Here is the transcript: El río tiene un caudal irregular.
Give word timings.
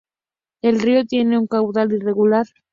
El 0.63 0.79
río 0.81 1.05
tiene 1.05 1.37
un 1.37 1.45
caudal 1.45 1.91
irregular. 1.93 2.47